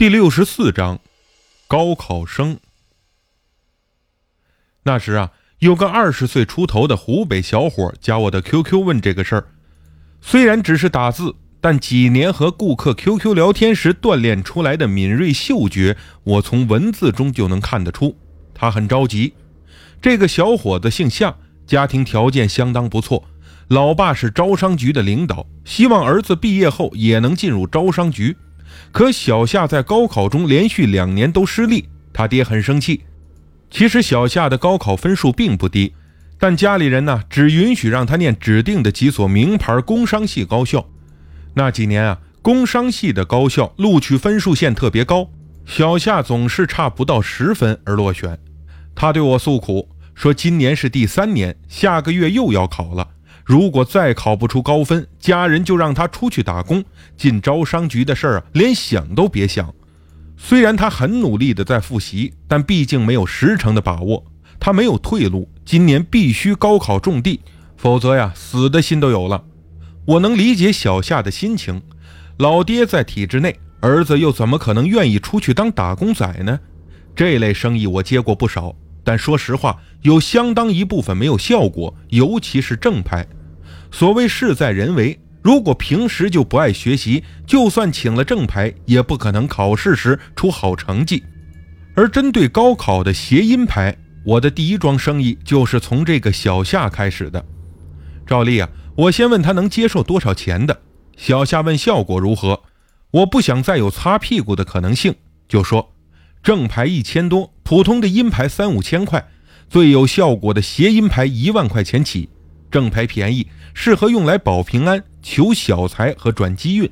[0.00, 0.98] 第六十四章，
[1.68, 2.58] 高考生。
[4.84, 9.48] 那时啊，有个二十岁出头的湖北小伙加我的 QQ 问这个事儿。
[10.22, 18.16] 虽然只是打字，但几年和顾客 QQ 聊天时锻炼出来的敏锐嗅觉，我从文字中就能看得出，
[18.54, 19.34] 他很着急。
[20.00, 21.36] 这个小伙子姓夏，
[21.66, 23.28] 家庭条件相当不错，
[23.68, 28.34] 老爸是招商局的领导，希望儿子毕业后也能进入招商局。
[28.92, 33.02] 可小夏在高考中连续两年都失利，他爹很生气。
[33.70, 35.94] 其实小夏的高考分数并不低，
[36.38, 40.88] 但家里人呢只允许让他念指定的几所名牌工商系高校。
[41.54, 45.30] 那几年啊，工商系的高校录取分数线特别高，
[45.66, 48.38] 小夏总是差不到十分而落选。
[48.94, 53.08] 他对我诉苦说：“今年是第三年，下个月又要考了。”
[53.44, 56.84] 如果再考不出高分，家人就让他出去打工。
[57.16, 59.74] 进招商局的事儿啊，连想都别想。
[60.36, 64.24] 虽然他很努力的在复习，但毕竟没有十成的把握。
[64.58, 67.40] 他没有退路，今年必须高考种地，
[67.76, 69.44] 否则呀，死的心都有了。
[70.06, 71.82] 我能理解小夏的心情。
[72.38, 76.58] 老爹在体制内，儿子又怎么可能愿意出去当打工仔呢？
[77.14, 78.74] 这类生意我接过不少，
[79.10, 83.26] 但说实话，有相当一部分没有效果，尤其是正派。
[83.90, 91.24] 所谓事在人为，如果平时就不爱学习，就算请了正牌，也不可能考试时出好成绩。
[91.96, 97.44] 而针对高考的谐音牌，我的第一桩生意就是从这个小夏开始的。
[98.24, 100.82] 照例啊，我先问他能接受多少钱的。
[101.16, 102.62] 小夏问效果如何，
[103.10, 105.12] 我不想再有擦屁股的可能性，
[105.48, 105.92] 就说
[106.44, 109.24] 正牌一千多，普通的阴牌三五千块，
[109.68, 112.28] 最有效果的谐音牌一万块钱起。
[112.68, 116.90] 正牌便宜，适合用来保平安、求小财和转机运，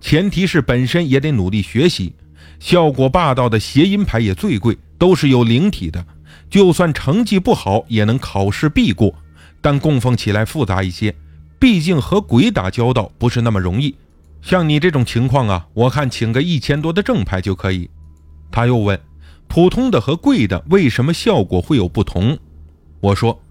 [0.00, 2.12] 前提是本身也得努力学习。
[2.58, 6.04] 效果霸道的谐音牌也最贵，都是有灵体的，
[6.50, 9.14] 就算成绩不好也能考试必过。
[9.60, 11.14] 但供奉起来复杂一些，
[11.60, 13.94] 毕竟和鬼打交道不是那么容易。
[14.42, 17.88] 像你这种情况啊，我看请个一千多的正牌就可以。
[18.50, 18.98] 他又问：
[19.48, 22.38] 普通的和贵的为什么效果会有不同？
[23.00, 23.42] 我说。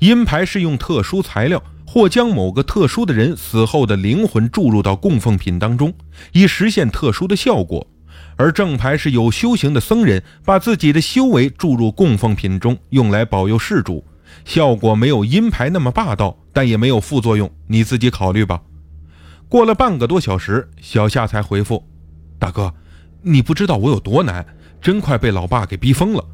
[0.00, 5.92] 阴牌是用特殊材料或将某个特殊的人死后的灵魂注入到供奉品当中，
[6.30, 7.84] 以实现特殊的效果；
[8.36, 14.04] 而正牌是有修行的僧人把自己的修为注入供奉品中，用来保佑事主，
[14.44, 18.62] 效果没有阴牌那么霸道，但也没有副作用，你自己考虑吧。
[19.48, 21.84] 过了半个多小时，小夏才回复
[22.38, 22.72] ：“大哥，
[23.22, 24.46] 你不知道我有多难，
[24.80, 26.24] 真快被老爸给逼疯了。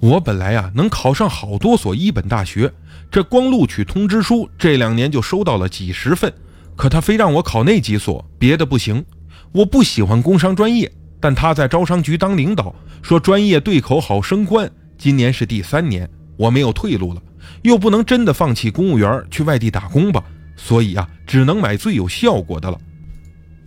[0.00, 2.72] 我本来呀能考上好多所一本大学。”
[3.10, 6.32] 这光录取通知书这两年就收到了几十份，
[6.74, 9.04] 可他非让我考那几所，别的不行。
[9.52, 10.90] 我不喜欢工商专业，
[11.20, 14.68] 但他在招商局当领导，说专业对口好升官。
[14.98, 17.22] 今年是第三年，我没有退路了，
[17.62, 20.24] 又不能真的放弃公务员去外地打工吧，
[20.56, 22.76] 所以啊，只能买最有效果的了。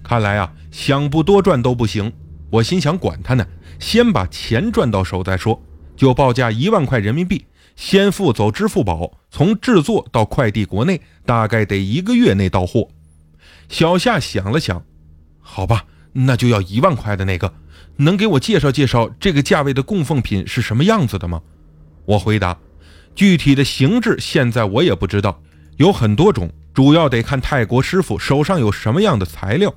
[0.03, 2.11] 看来啊，想不多赚都不行。
[2.49, 3.45] 我心想，管他呢，
[3.79, 5.61] 先把钱赚到手再说，
[5.95, 7.45] 就报价一万块人民币。
[7.75, 12.87] 先付走支付宝，从制作到快递国内，大概得一个月内到货。
[13.69, 14.83] 小夏想了想，
[15.39, 17.53] 好吧，那就要一万块的那个。
[17.97, 21.41] 能给我介绍介绍这个价位的供奉品是什么样子的吗？
[22.05, 22.57] 我回答，
[23.13, 25.41] 具体的形制现在我也不知道，
[25.77, 29.71] 有很多种，主要得看泰国师傅手上有什么样的材料。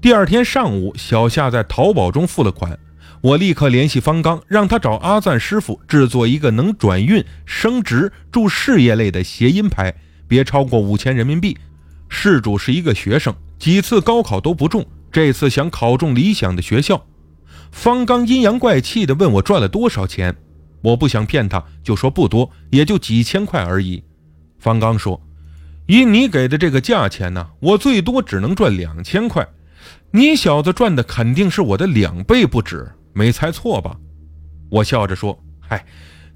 [0.00, 2.78] 第二天上午，小夏在淘宝中付了款。
[3.20, 9.94] 我立刻联系方刚，让他找阿赞师傅制作一个能转运、升职、助事业类的谐音牌，
[10.26, 11.54] 别超过五千人民币。
[12.08, 17.04] 事主是一个学生，几次高考都不中，这次想考中理想的学校。
[17.70, 20.34] 方刚阴阳怪气地问我赚了多少钱，
[20.80, 24.02] 我不想骗他，就说不多，也就几千块而已。
[24.58, 25.20] 方刚说
[25.86, 29.46] ：“以你给的这个价钱呢，我最多只能赚两千块，
[30.12, 33.96] 你小子赚的肯定是我的两倍不止。”没猜错吧？
[34.70, 35.84] 我笑着说：“嗨，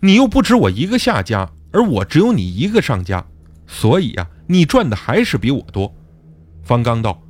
[0.01, 3.25] 你又不止我一个下家，而我只有你一个上家，
[3.67, 5.95] 所以呀，你赚的还是比我多。”
[6.65, 7.23] 方刚道：“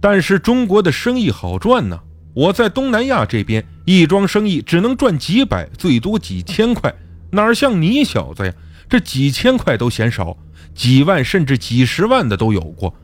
[0.00, 2.00] 但是中国的生意好赚呢，
[2.32, 6.94] 我在东南亚这边一桩生意只能赚几百，最多几千块，
[7.32, 8.52] 哪像你小子呀，
[8.88, 10.36] 这几千块都嫌少，
[10.76, 12.94] 几万甚至几十万的都有过。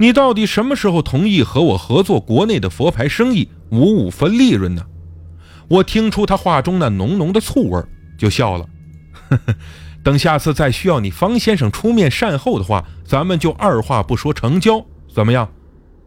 [0.00, 4.82] 你到底什么时候同意和我合作国内的佛牌生意，五五分利润呢？”
[5.68, 7.84] 我听出他话中那浓浓的醋味，
[8.18, 8.66] 就笑了。
[10.02, 14.82] 等下次再需要你方先生出面善后的话，咱们就二话不说成交，
[15.14, 15.46] 怎么样？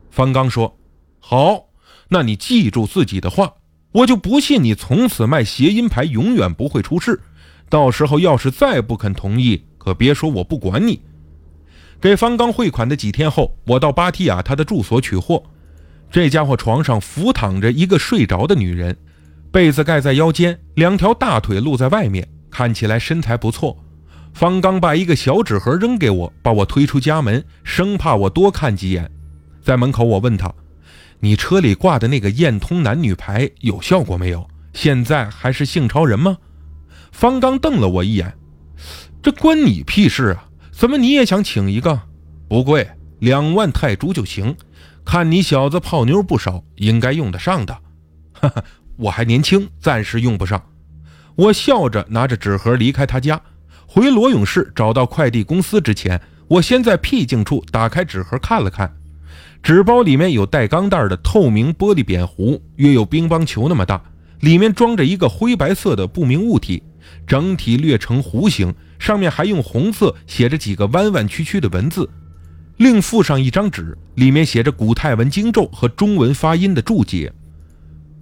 [0.09, 0.75] 方刚说
[1.21, 1.65] ：“好，
[2.09, 3.53] 那你记住自己的话，
[3.91, 7.21] 我就不信你从此卖谐音牌永远不会出事。
[7.69, 10.99] 到时候要是再不肯同意，可别说我不管你。
[12.03, 15.41] 给方刚汇款的几天后，我到巴提亚他的住所取货。
[16.11, 18.97] 这家伙床上俯躺着一个睡着的女人，
[19.53, 23.81] 被子盖在腰间，两条大腿露在外面，看起来身材不错。
[24.33, 29.09] 方刚把一个小纸盒扔给我，把我推出家门，生怕我多看几眼。
[29.61, 30.53] 在门口，我问他
[31.21, 34.45] ：“你车里挂的那个验通男女牌有效果没有？
[34.73, 36.35] 现在还是性超人吗？”
[37.13, 38.37] 方刚瞪了我一眼
[39.23, 40.49] ：“这关你屁事啊！
[40.83, 41.97] 怎么你也想请一个？
[42.49, 42.85] 不贵，
[43.19, 44.53] 两万泰铢就行。”
[45.05, 47.73] 看你小子泡妞不少，应该用得上的。
[48.33, 48.61] 哈哈，
[48.97, 50.61] 我还年轻，暂时用不上。
[51.35, 53.41] 我笑着拿着纸盒离开他家，
[53.87, 56.19] 回罗永市找到快递公司之前，
[56.49, 58.93] 我先在僻静处打开纸盒看了看。
[59.61, 64.03] 纸包里面有带钢带的透明玻璃扁壶，约有乒乓球那么大，
[64.41, 66.83] 里面装着一个灰白色的不明物体，
[67.25, 72.09] 整体略呈弧形，上面还用红色写着几个弯弯曲曲的文字。
[72.77, 77.31] 另附上一张纸，里面写着古泰文经咒和中文发音的注解。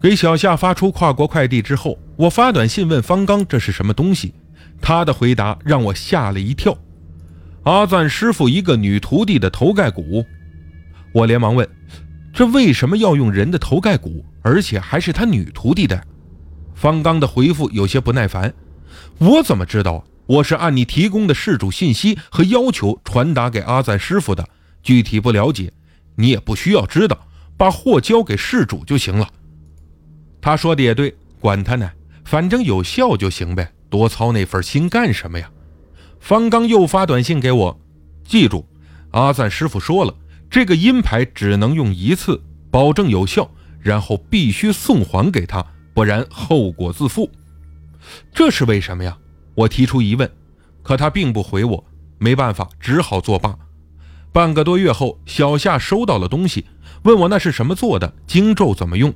[0.01, 4.33] 给小夏发出跨国快递之后，我发短信问方刚这是什么东西，
[4.81, 6.78] 他的回答让我吓了一跳：
[7.63, 10.25] 阿赞师傅一个女徒弟的头盖骨。
[11.13, 11.68] 我连忙问：
[12.33, 16.01] 这为什么要用人的头盖骨，而且还是他女徒弟的？
[16.74, 18.51] 方刚的回复有些不耐烦：
[19.17, 20.03] 我怎么知道？
[20.27, 24.47] 我是按你提供的事主信息和要求传达给阿赞师傅的，
[24.81, 25.73] 具体不了解，
[26.15, 27.27] 你也不需要知道，
[27.57, 29.27] 把货交给事主就行了。
[30.39, 31.91] 他说的也对，管他呢，
[32.23, 35.51] 反正有效就行呗，多操那份心干什么呀？
[36.21, 37.79] 方刚又发短信给我，
[38.23, 38.65] 记住，
[39.11, 40.15] 阿赞师傅说了，
[40.49, 43.51] 这个阴牌只能用一次，保证有效，
[43.81, 47.29] 然后必须送还给他，不然后果自负。
[48.33, 49.17] 这是为什么呀？
[49.53, 50.31] 我提出疑问，
[50.81, 51.85] 可他并不回我，
[52.17, 53.55] 没办法，只好作罢。
[54.31, 56.65] 半个多月后，小夏收到了东西，
[57.03, 59.13] 问我那是什么做的，经咒怎么用。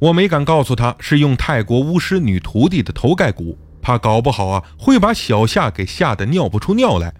[0.00, 7.14] 我没敢告诉他是用泰国巫师女徒弟的头盖骨，怕搞不好啊会把小夏给吓得尿不出尿来。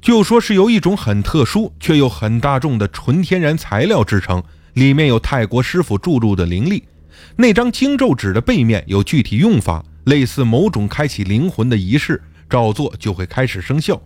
[0.00, 4.42] 就说是由一种很特殊却又很大众的纯天然材料制成，
[4.72, 6.84] 里面有泰国师傅注入的灵力。
[7.36, 9.84] 那张经咒纸的背面有具体用法。
[10.04, 14.00] 类似某种开启灵魂的仪式，照做就会开始生效。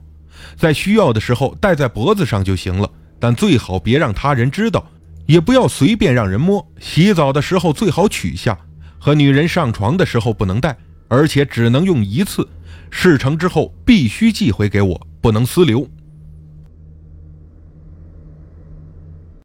[0.56, 4.90] 在需要的时候戴在脖子上就行了，但最好别让他人知道，
[5.26, 6.66] 也不要随便让人摸。
[6.80, 8.58] 洗澡的时候最好取下，
[8.98, 10.76] 和女人上床的时候不能戴，
[11.08, 12.46] 而且只能用一次。
[12.90, 15.88] 事成之后必须寄回给我，不能私留。